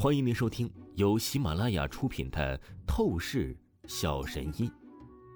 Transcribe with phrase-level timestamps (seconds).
[0.00, 2.56] 欢迎您收听由喜马拉雅出品的
[2.86, 4.70] 《透视小神医》，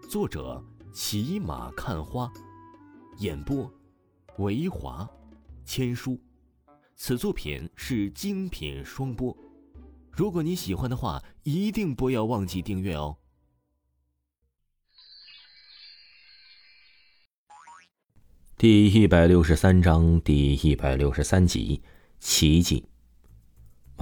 [0.09, 2.33] 作者骑马看花，
[3.19, 3.69] 演播
[4.39, 5.05] 维华
[5.65, 6.17] 千书。
[6.95, 9.37] 此作品是精品双播。
[10.13, 13.17] 如果你喜欢的话，一定不要忘记订阅哦。
[18.57, 21.83] 第一百六十三章第一百六十三集，
[22.21, 22.92] 奇迹。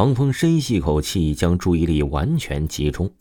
[0.00, 3.12] 王峰深吸口气，将注意力完全集中。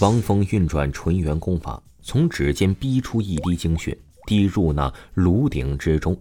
[0.00, 3.94] 王峰运转纯元功法，从指尖逼出一滴精血，
[4.26, 6.18] 滴入那炉鼎之中。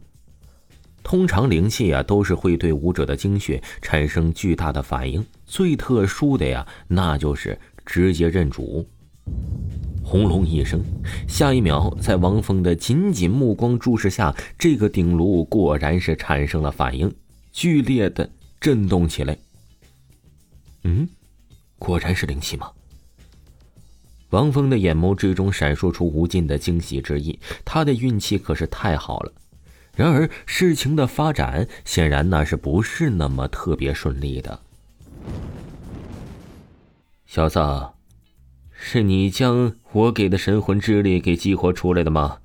[1.02, 8.86] 通常灵气啊，都是会对武者的精血产生巨大的反应，最特殊的呀，那就是直接认主。
[10.04, 10.84] 轰隆一声，
[11.26, 17.16] 下一秒，在王峰的紧紧目光注视下，这个鼎炉果然是产生了反应，
[17.54, 18.30] 剧烈的
[18.62, 19.38] 震动起来。
[20.84, 21.10] 嗯，
[21.78, 22.72] 果然是灵气吗？
[24.30, 29.34] 王峰的眼眸之中闪烁出无尽的惊喜之意，他的运气可是太好了。
[29.94, 34.62] 然而，事情的发展显然那是不是那么特别顺利的。
[37.26, 37.60] 小子。
[38.84, 42.40] 是你将我给的神魂之力给激活出来的吗？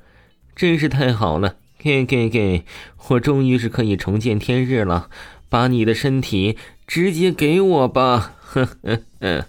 [0.55, 1.57] 真是太好了！
[1.79, 2.67] 给给给，
[3.09, 5.09] 我终于是可以重见天日了！
[5.57, 8.35] 把你的身体直接给我吧！
[8.43, 9.47] 呵呵呵。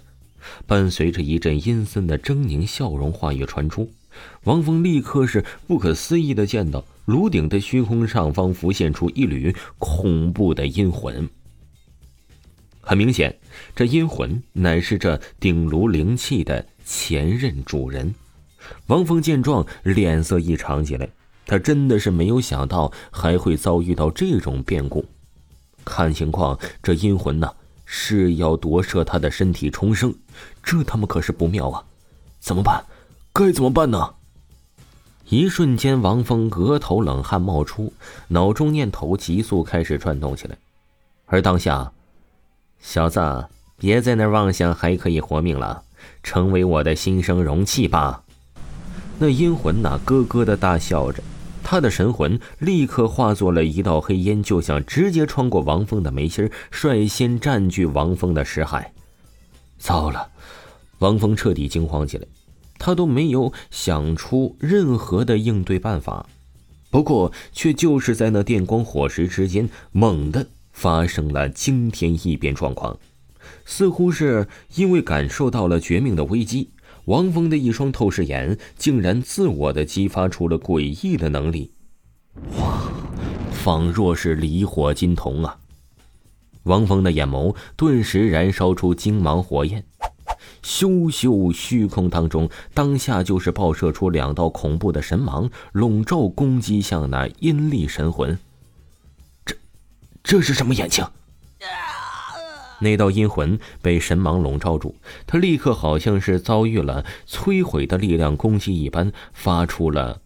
[0.66, 3.90] 伴随着一阵阴森的狰狞笑容话语传出，
[4.44, 11.28] 王峰立刻是不可思议的见到炉顶的虚空上方浮现出一缕恐怖的阴魂。
[12.80, 13.36] 很明显，
[13.76, 16.64] 这阴魂乃是这鼎炉灵气的。
[16.86, 18.14] 前任主人，
[18.86, 21.06] 王峰见状脸色异常起来。
[21.44, 25.04] 他真的是没有想到还会遭遇到这种变故。
[25.88, 27.50] 看情况，这阴魂呢
[27.84, 30.14] 是要夺舍他的身体重生，
[30.62, 31.82] 这他妈可是不妙啊！
[32.38, 32.84] 怎么办？
[33.32, 34.14] 该怎么办呢？
[35.28, 37.92] 一瞬间，王峰额头冷汗冒出，
[38.28, 40.56] 脑中念头急速开始转动起来。
[41.26, 41.92] 而当下，
[42.80, 43.46] 小子，
[43.76, 45.82] 别在那妄想还可以活命了。
[46.22, 48.22] 成为我的新生容器吧！
[49.18, 51.22] 那阴魂呐，咯咯的大笑着，
[51.70, 58.90] 他的神魂立刻化作了一道黑烟，就想直接穿过王峰的眉心，率先占据王峰的识海。
[59.76, 60.30] 糟了！
[61.00, 62.26] 王峰彻底惊慌起来，
[62.78, 66.26] 他都没有想出任何的应对办法。
[66.88, 72.98] 不过，却就是在那电光火石之间，猛地发生了惊天异变状况。
[73.66, 76.70] 似乎是因为感受到了绝命的危机，
[77.08, 81.72] 王峰的一双透视眼竟然自我的激发出了诡异的能力，
[82.58, 82.82] 哇，
[83.50, 85.58] 仿若是离火金瞳啊！
[86.64, 89.82] 王峰的眼眸顿时燃烧出金芒火焰，
[90.62, 98.38] 咻咻，虚空当中当下就是爆射出两道恐怖的神芒，笼罩攻击向那阴历神魂。
[99.46, 99.56] 这，
[100.22, 101.02] 这是什么眼睛？
[102.80, 104.94] 那道阴魂被神芒笼罩住，
[105.26, 110.22] 他立刻好像是遭遇了摧毁的力量攻击一般，发出了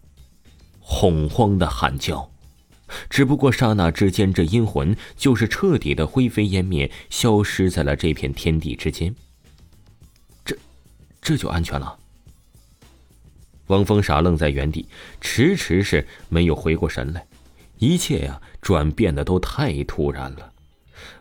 [0.79, 2.29] 恐慌的喊叫。
[3.09, 9.15] 只不过刹那之间，这阴魂就是彻底的灰飞烟灭，消失在了这片天地之间。
[10.45, 10.55] 这，
[11.19, 11.97] 这就安全了。
[13.67, 14.87] 王峰傻愣在原地，
[15.21, 17.25] 迟迟是没有回过神来。
[17.79, 20.52] 一切呀，转变的都太突然了。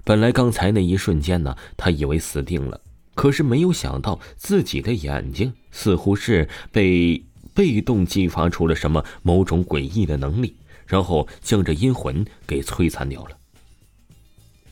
[0.04, 2.80] 本来刚才那一瞬间呢，他以为死定了，
[3.14, 10.56] 可是没有想到自己的眼睛似乎是被被动激发出了什么某种诡异的能力，
[10.86, 13.36] 然后将这阴魂给摧残掉了。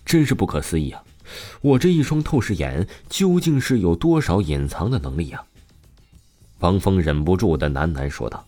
[0.04, 1.04] 真是不可思议啊！
[1.60, 5.44] 我这一双透视眼究竟是有多少隐藏的能力呀？
[6.59, 8.44] 王峰忍不住的喃喃说道。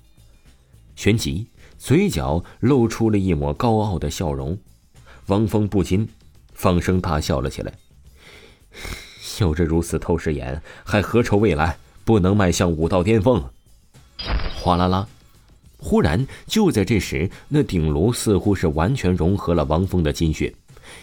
[0.97, 1.47] 旋即，
[1.79, 4.59] 嘴角露出了一抹高傲的笑容。
[5.27, 6.09] 王峰不禁。
[6.63, 7.73] 放声大笑了起来。
[9.41, 13.43] 有着如此透视眼，还何愁未来不能迈向武道巅峰？
[14.55, 15.09] 哗啦啦！
[15.79, 20.55] 忽然，就在这时，那鼎炉似乎是完全融合了王峰的精血，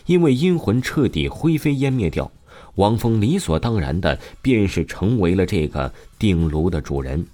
[0.05, 2.31] 因为阴魂彻底灰飞烟灭掉，
[2.75, 7.27] 王峰理所当然的便是成为了这个鼎炉的主人。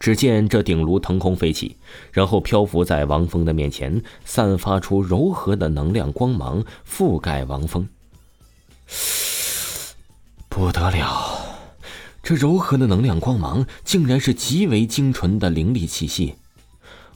[0.00, 1.76] 只见这鼎炉腾空飞起，
[2.10, 7.86] 然后漂浮在王峰的面前，散发出柔和的能量光芒，覆盖王峰。
[10.48, 11.38] 不得了，
[12.22, 16.34] 这柔和的能量光芒竟然是极为精纯的灵力气息。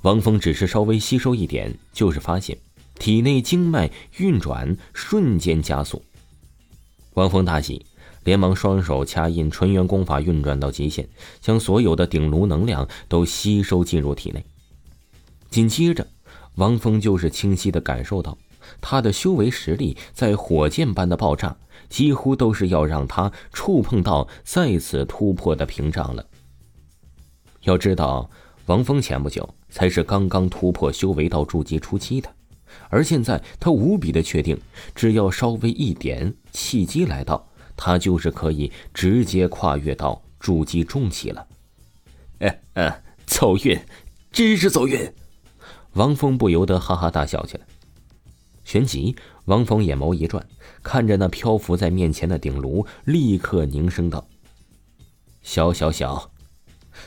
[0.02, 2.58] 王峰只是稍微吸收一点，就是发现
[2.98, 6.04] 体内经脉运转瞬间加速。
[7.14, 7.86] 王峰大喜，
[8.24, 11.08] 连忙双手掐印纯元功法运转到极限，
[11.40, 14.44] 将所有的顶炉能量都吸收进入体内。
[15.50, 16.06] 紧接着，
[16.56, 18.36] 王峰就是清晰的感受到，
[18.80, 21.56] 他的修为实力在火箭般的爆炸，
[21.88, 26.26] 几乎都是要让他触碰到再次突破的屏障了。
[27.62, 28.28] 要知道，
[28.66, 32.28] 王峰前不久才是刚刚突破修为到筑基初期的。
[32.88, 34.58] 而现在，他无比的确定，
[34.94, 41.46] 只要稍微一点契机来到，他就是可以直接跨越到筑基中期了。
[42.38, 43.78] 哎哎，走运，
[44.32, 45.12] 真是走运！
[45.92, 47.66] 王峰不由得哈哈大笑起来。
[48.64, 50.46] 旋即，王峰眼眸一转，
[50.82, 54.26] 看着那漂浮在面前的鼎炉，立刻凝声道
[55.42, 56.30] ：“小小小。”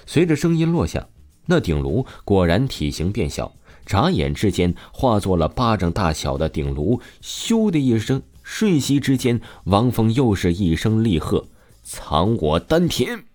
[0.05, 1.07] 随着声音落下，
[1.47, 3.53] 那鼎炉果然体型变小。
[3.85, 7.01] 眨眼之间，化作了巴掌大小的鼎炉。
[7.21, 11.45] 咻的一声，瞬息之间，王峰又是一声厉喝
[11.83, 13.25] ：“藏我丹田！”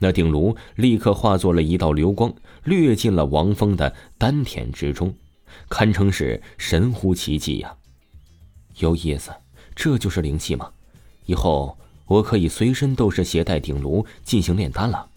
[0.00, 5.14] 那鼎炉立刻化作了一道流光，掠进了王峰的丹田之中，
[5.68, 7.72] 堪称是神乎其技呀！
[8.78, 9.30] 有意思，
[9.76, 10.68] 这就是灵气吗？
[11.26, 15.08] 以后我可以随身都是携带鼎炉进行炼丹了。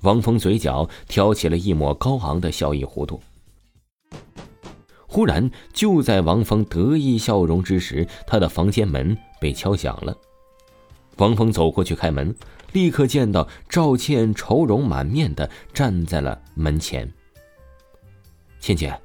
[0.00, 3.22] 王峰嘴角挑起了一抹高昂的笑意弧度。
[5.16, 10.14] 忽然，就在王峰得意笑容之时，他的房间门被敲响了。
[11.16, 12.36] 王峰走过去开门，
[12.72, 17.10] 立刻见到赵倩愁容满面的站在了门前。
[18.60, 19.00] 倩倩，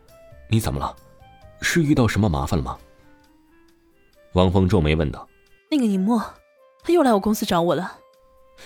[0.49, 0.93] 你怎么了？
[1.61, 2.77] 是遇到什么麻烦了吗？
[4.33, 5.25] 王峰皱眉问道。
[5.69, 6.21] 那个宁墨，
[6.83, 7.89] 他又来我公司找我了。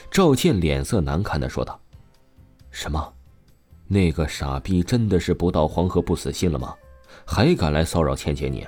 [0.10, 1.80] 赵倩脸色难看的说道。
[2.72, 3.14] 什么？
[3.88, 6.74] 那个傻逼真的是不到黄河不死心了吗？
[7.24, 8.66] 还敢来骚扰倩倩你？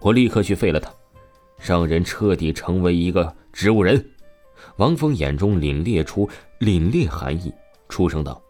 [0.00, 0.92] 我立刻去废了他，
[1.58, 4.10] 让人彻底成为一个植物人！
[4.76, 6.28] 王峰眼中凛冽出
[6.58, 7.52] 凛冽寒意，
[7.88, 8.40] 出声道：“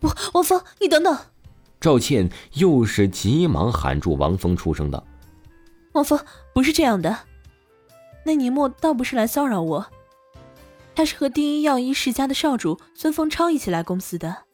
[0.00, 1.18] 不，王峰，你等等！”
[1.80, 5.02] 赵倩又是急忙喊住王峰，出声道
[5.92, 6.18] ：“王峰，
[6.54, 7.18] 不是这样的，
[8.24, 9.86] 那尼莫倒不是来骚扰我。”
[10.94, 14.44] 他是和第一药医世家的少主孙丰超一起来公司的，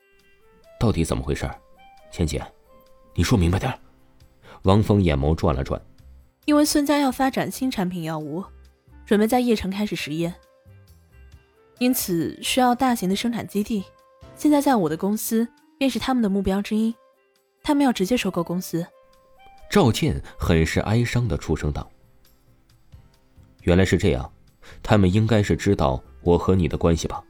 [0.79, 1.49] 到底怎么回事？
[2.13, 2.45] 倩倩，
[3.15, 3.77] 你说明白点。
[4.67, 5.81] 王峰眼眸转了转，
[6.45, 8.45] 因为孙家要发展新产品药物，
[9.07, 10.35] 准备在叶城开始实验，
[11.79, 13.85] 因此需要大型的生产基地。
[14.35, 15.47] 现在在我的公司
[15.79, 16.93] 便是他们的目标之一，
[17.63, 18.85] 他们要直接收购公司。
[19.71, 21.89] 赵倩很是哀伤的出声道
[23.63, 24.33] ：“原来是这样，
[24.83, 27.23] 他们应该是知道。”我和你的关系吧，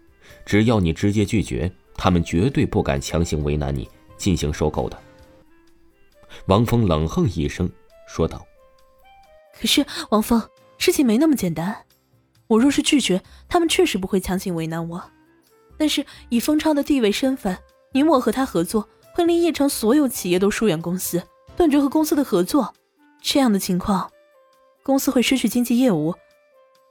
[0.47, 3.87] 只要你直接拒绝，他们绝对不敢强行为难你
[4.17, 4.99] 进行收购的。
[6.47, 7.71] 王峰冷哼一声，
[8.07, 8.47] 说道
[9.59, 10.41] ：“可是王峰，
[10.79, 11.85] 事情没那么简单。
[12.47, 15.03] 我若是拒绝，他们确实不会强行为难我。
[15.77, 17.59] 但是以风超的地位身份，
[17.93, 21.23] 你我和他合作，会令叶城所有企业都疏远公司，
[21.57, 22.73] 断绝和公司的合作。
[23.21, 24.11] 这样的情况，
[24.83, 26.15] 公司会失去经济业务，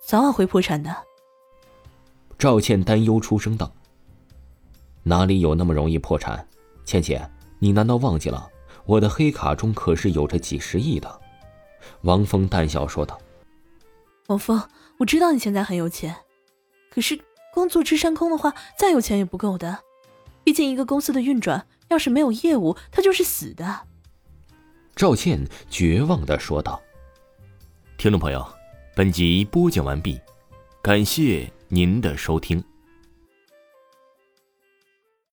[0.06, 0.96] 早晚会破产的。”
[2.38, 3.72] 赵倩担忧出声道
[5.04, 6.46] ：“哪里有那么容易破产？
[6.84, 8.50] 倩倩，你难道忘记了
[8.86, 11.22] 我的黑卡中可是有着几十亿的？”
[12.02, 13.20] 王峰淡笑说道
[14.28, 14.62] ：“王峰，
[14.98, 16.16] 我知道你现在很有钱，
[16.90, 17.20] 可是
[17.54, 19.80] 光坐吃山空的话，再有钱也不够的。
[20.44, 23.82] 毕竟一个公司的运转，要是没有业务，它就是死的。”
[24.96, 26.82] 赵倩绝望的说道。
[27.98, 28.46] 听众朋友，
[28.96, 30.20] 本集播讲完毕，
[30.82, 31.52] 感谢。
[31.68, 32.64] 您的收听。